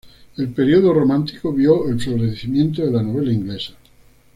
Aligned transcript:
El 0.37 0.49
periodo 0.49 0.93
romántico 0.95 1.53
vio 1.53 1.87
el 1.87 1.99
florecimiento 2.01 2.83
de 2.83 2.89
la 2.91 3.03
novela 3.03 3.31
inglesa. 3.31 3.73